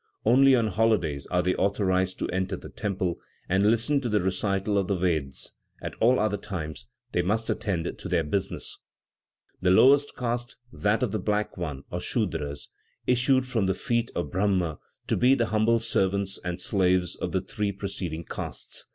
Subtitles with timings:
[0.25, 4.75] Only on holidays are they authorized to enter the temple and listen to the recital
[4.79, 8.79] of the Vedas; at all other times they must attend to their business.
[9.61, 12.69] The lowest caste, that of the black ones, or Sudras,
[13.05, 17.41] issued from the feet of Brahma to be the humble servants and slaves of the
[17.41, 18.87] three preceding castes.